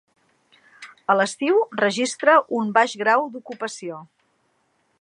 [1.13, 4.01] A l'estiu registra un baix grau d'ocupació.